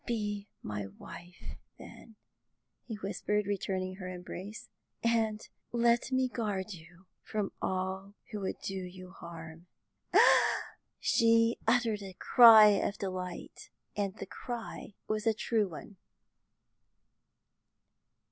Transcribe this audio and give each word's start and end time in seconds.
"Be 0.07 0.49
my 0.63 0.87
wife, 0.87 1.59
then," 1.77 2.15
he 2.87 2.95
whispered, 2.95 3.45
returning 3.45 3.97
her 3.97 4.09
embrace, 4.09 4.67
"and 5.03 5.47
let 5.71 6.11
me 6.11 6.27
guard 6.27 6.73
you 6.73 7.05
from 7.21 7.51
all 7.61 8.15
who 8.31 8.39
would 8.39 8.57
do 8.63 8.73
you 8.73 9.11
harm." 9.11 9.67
She 10.99 11.59
uttered 11.67 12.01
a 12.01 12.13
cry 12.15 12.69
of 12.69 12.97
delight, 12.97 13.69
and 13.95 14.15
the 14.15 14.25
cry 14.25 14.95
was 15.07 15.27
a 15.27 15.35
true 15.35 15.67
one. 15.69 15.97